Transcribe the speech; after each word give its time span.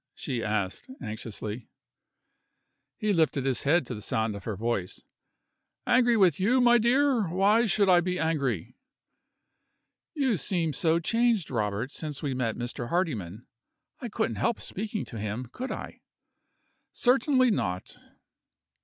she 0.15 0.43
asked, 0.43 0.89
anxiously. 0.99 1.69
He 2.97 3.13
lifted 3.13 3.45
his 3.45 3.61
head 3.61 3.83
it 3.83 3.93
the 3.93 4.01
sound 4.01 4.35
of 4.35 4.45
her 4.45 4.55
voice. 4.55 5.03
"Angry 5.85 6.17
with 6.17 6.39
you, 6.39 6.59
my 6.59 6.79
dear! 6.79 7.27
why 7.27 7.67
should 7.67 7.87
I 7.87 7.99
be 8.01 8.17
angry?" 8.17 8.73
"You 10.15 10.37
seem 10.37 10.73
so 10.73 10.97
changed, 10.97 11.51
Robert, 11.51 11.91
since 11.91 12.23
we 12.23 12.33
met 12.33 12.55
Mr. 12.55 12.89
Hardyman. 12.89 13.45
I 13.99 14.09
couldn't 14.09 14.37
help 14.37 14.59
speaking 14.59 15.05
to 15.05 15.19
him 15.19 15.49
could 15.51 15.71
I?" 15.71 16.01
"Certainly 16.93 17.51
not." 17.51 17.95